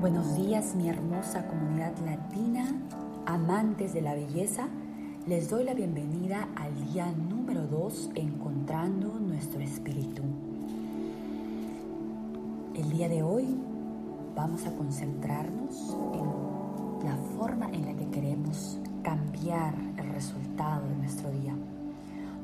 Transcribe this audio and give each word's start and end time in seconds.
Buenos 0.00 0.34
días 0.34 0.74
mi 0.76 0.88
hermosa 0.88 1.46
comunidad 1.46 1.92
latina, 2.06 2.64
amantes 3.26 3.92
de 3.92 4.00
la 4.00 4.14
belleza. 4.14 4.66
Les 5.26 5.50
doy 5.50 5.62
la 5.62 5.74
bienvenida 5.74 6.48
al 6.56 6.74
día 6.90 7.12
número 7.12 7.66
2 7.66 8.12
encontrando 8.14 9.20
nuestro 9.20 9.60
espíritu. 9.60 10.22
El 12.74 12.90
día 12.90 13.10
de 13.10 13.22
hoy 13.22 13.54
vamos 14.34 14.64
a 14.64 14.74
concentrarnos 14.74 15.94
en 16.14 17.06
la 17.06 17.16
forma 17.36 17.68
en 17.70 17.84
la 17.84 17.92
que 17.92 18.08
queremos 18.08 18.78
cambiar 19.02 19.74
el 19.98 20.08
resultado 20.14 20.88
de 20.88 20.96
nuestro 20.96 21.30
día. 21.30 21.54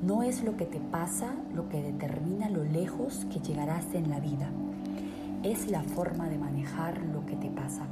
No 0.02 0.22
es 0.22 0.44
lo 0.44 0.58
que 0.58 0.66
te 0.66 0.78
pasa 0.78 1.34
lo 1.54 1.70
que 1.70 1.82
determina 1.82 2.50
lo 2.50 2.64
lejos 2.64 3.26
que 3.32 3.40
llegarás 3.40 3.94
en 3.94 4.10
la 4.10 4.20
vida 4.20 4.50
es 5.52 5.70
la 5.70 5.82
forma 5.82 6.28
de 6.28 6.38
manejar 6.38 7.00
lo 7.14 7.24
que 7.24 7.36
te 7.36 7.48
pasa. 7.48 7.86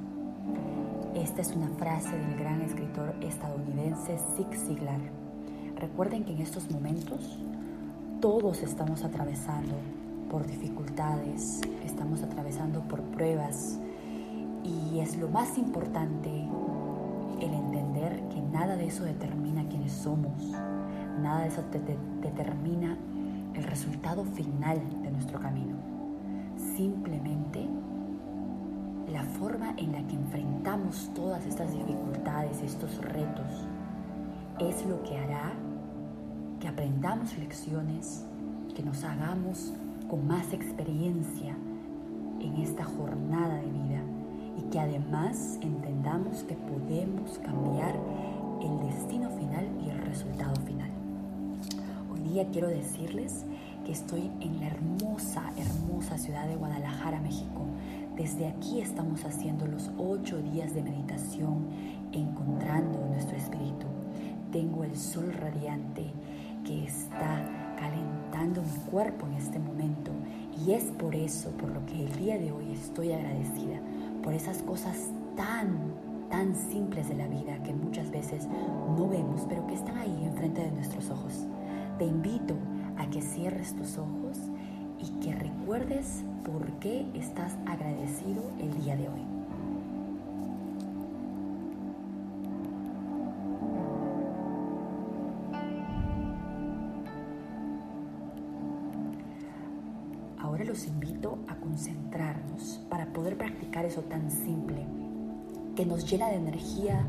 Esta 1.15 1.41
es 1.41 1.55
una 1.55 1.69
frase 1.69 2.11
del 2.11 2.37
gran 2.37 2.61
escritor 2.63 3.15
estadounidense 3.21 4.19
Zig 4.35 4.49
Ziglar. 4.57 4.99
Recuerden 5.77 6.25
que 6.25 6.33
en 6.33 6.41
estos 6.41 6.69
momentos 6.73 7.39
todos 8.21 8.61
estamos 8.65 9.05
atravesando 9.05 9.77
por 10.29 10.45
dificultades, 10.49 11.61
estamos 11.85 12.25
atravesando 12.25 12.81
por 12.89 13.01
pruebas 13.03 13.79
y 14.65 14.99
es 14.99 15.17
lo 15.17 15.29
más 15.29 15.57
importante 15.57 16.31
el 17.41 17.55
entender 17.55 18.21
que 18.31 18.41
nada 18.41 18.77
de 18.77 18.87
eso 18.87 19.05
determina 19.05 19.65
quiénes 19.69 19.93
somos, 19.93 20.43
nada 21.23 21.43
de 21.43 21.49
eso 21.49 21.63
determina 22.21 22.99
el 23.55 23.63
resultado 23.63 24.25
final 24.25 24.81
de 25.03 25.11
nuestro 25.13 25.39
camino. 25.39 25.85
La 26.77 27.14
en 29.55 29.93
la 29.93 30.05
que 30.09 30.17
enfrentamos 30.17 31.11
todas 31.15 31.47
estas 31.47 31.71
dificultades, 31.73 32.61
estos 32.61 32.99
retos, 32.99 33.65
es 34.59 34.85
lo 34.87 35.01
que 35.05 35.17
hará 35.17 35.53
que 36.59 36.67
aprendamos 36.67 37.39
lecciones, 37.39 38.25
que 38.75 38.83
nos 38.83 39.05
hagamos 39.05 39.73
con 40.11 40.27
más 40.27 40.53
experiencia 40.53 41.57
en 42.41 42.57
esta 42.57 42.85
jornada 42.85 43.55
de 43.59 43.71
vida 43.71 44.03
y 44.59 44.63
que 44.71 44.81
además 44.81 45.59
entendamos 45.61 46.43
que 46.43 46.55
podemos 46.55 47.39
cambiar 47.39 47.95
el 48.61 48.89
destino 48.89 49.31
final 49.31 49.69
y 49.87 49.91
el 49.91 49.99
resultado 49.99 50.57
final. 50.63 50.91
Hoy 52.13 52.21
día 52.29 52.49
quiero 52.51 52.67
decirles 52.67 53.45
que 53.87 53.93
estoy 53.93 54.33
en 54.41 54.59
la 54.59 54.67
hermosa, 54.67 55.45
hermosa 55.57 56.19
ciudad 56.19 56.49
de 56.49 56.57
Guadalajara, 56.57 57.21
México. 57.21 57.67
Desde 58.17 58.47
aquí 58.47 58.81
estamos 58.81 59.25
haciendo 59.25 59.67
los 59.67 59.91
ocho 59.99 60.41
días 60.41 60.73
de 60.73 60.85
meditación, 60.85 61.67
encontrando 62.13 63.05
nuestro 63.09 63.37
espíritu. 63.37 63.87
Tengo 64.53 64.85
el 64.85 64.97
sol 64.97 65.33
radiante 65.33 66.13
que 66.65 66.85
está 66.85 67.75
calentando 67.77 68.63
mi 68.63 68.91
cuerpo 68.91 69.27
en 69.27 69.33
este 69.35 69.59
momento 69.59 70.13
y 70.65 70.71
es 70.71 70.85
por 70.85 71.17
eso, 71.17 71.51
por 71.57 71.71
lo 71.71 71.85
que 71.87 72.05
el 72.05 72.17
día 72.17 72.39
de 72.39 72.53
hoy 72.53 72.71
estoy 72.73 73.11
agradecida, 73.11 73.81
por 74.23 74.33
esas 74.33 74.63
cosas 74.63 75.11
tan, 75.37 75.77
tan 76.31 76.55
simples 76.55 77.09
de 77.09 77.17
la 77.17 77.27
vida 77.27 77.61
que 77.65 77.75
muchas 77.75 78.13
veces 78.13 78.47
no 78.97 79.09
vemos, 79.09 79.45
pero 79.49 79.67
que 79.67 79.75
están 79.75 79.99
ahí 79.99 80.23
enfrente 80.25 80.63
de 80.63 80.71
nuestros 80.71 81.11
ojos. 81.11 81.47
Te 81.99 82.05
invito 82.05 82.55
a 82.97 83.11
que 83.11 83.21
cierres 83.21 83.75
tus 83.75 83.99
ojos 83.99 84.39
y 85.01 85.09
que 85.21 85.35
recuerdes 85.35 86.23
por 86.45 86.67
qué 86.81 87.07
estás 87.15 87.53
agradecido 87.67 88.43
el 88.61 88.83
día 88.83 88.97
de 88.97 89.09
hoy. 89.09 89.21
Ahora 100.39 100.65
los 100.65 100.87
invito 100.87 101.39
a 101.49 101.57
concentrarnos 101.57 102.81
para 102.89 103.07
poder 103.07 103.37
practicar 103.37 103.85
eso 103.85 104.03
tan 104.03 104.31
simple 104.31 104.87
que 105.75 105.85
nos 105.85 106.09
llena 106.09 106.29
de 106.29 106.37
energía, 106.37 107.05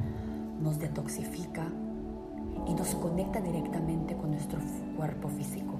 nos 0.62 0.80
detoxifica, 0.80 1.68
y 2.68 2.74
nos 2.74 2.96
conecta 2.96 3.40
directamente 3.42 4.16
con 4.16 4.32
nuestro 4.32 4.60
cuerpo 4.96 5.30
físico. 5.30 5.76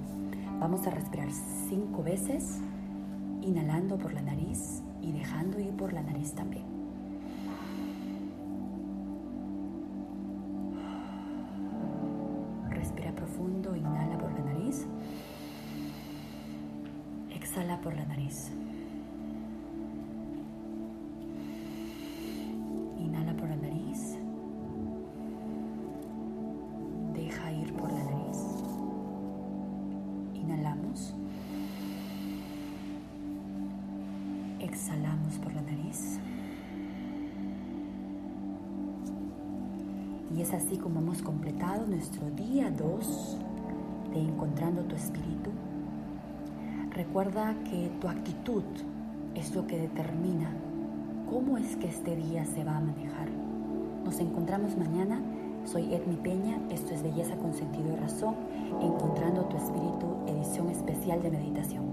Vamos 0.58 0.86
a 0.86 0.90
respirar 0.90 1.28
cinco 1.68 2.02
veces, 2.02 2.60
inhalando 3.42 3.98
por 3.98 4.14
la 4.14 4.22
nariz 4.22 4.82
y 5.02 5.12
dejando 5.12 5.60
ir 5.60 5.70
por 5.76 5.92
la 5.92 6.02
nariz 6.02 6.32
también. 6.32 6.64
Respira 12.70 13.12
profundo, 13.12 13.76
inhala 13.76 14.16
por 14.18 14.32
la 14.32 14.44
nariz, 14.44 14.86
exhala 17.30 17.80
por 17.80 17.94
la 17.94 18.06
nariz. 18.06 18.50
Exhalamos 34.76 35.38
por 35.38 35.54
la 35.54 35.62
nariz. 35.62 36.20
Y 40.36 40.42
es 40.42 40.52
así 40.52 40.76
como 40.76 41.00
hemos 41.00 41.22
completado 41.22 41.86
nuestro 41.86 42.30
día 42.32 42.70
2 42.70 43.38
de 44.12 44.20
Encontrando 44.20 44.82
tu 44.82 44.94
Espíritu. 44.94 45.50
Recuerda 46.90 47.54
que 47.64 47.90
tu 48.02 48.06
actitud 48.06 48.64
es 49.34 49.54
lo 49.54 49.66
que 49.66 49.78
determina 49.78 50.50
cómo 51.30 51.56
es 51.56 51.74
que 51.76 51.88
este 51.88 52.14
día 52.14 52.44
se 52.44 52.62
va 52.62 52.76
a 52.76 52.80
manejar. 52.80 53.30
Nos 54.04 54.20
encontramos 54.20 54.76
mañana. 54.76 55.22
Soy 55.64 55.94
Edmi 55.94 56.16
Peña. 56.16 56.60
Esto 56.70 56.92
es 56.92 57.02
Belleza 57.02 57.34
con 57.36 57.54
Sentido 57.54 57.94
y 57.94 57.96
Razón. 57.96 58.34
Encontrando 58.82 59.46
tu 59.46 59.56
Espíritu, 59.56 60.18
edición 60.26 60.68
especial 60.68 61.22
de 61.22 61.30
meditación. 61.30 61.86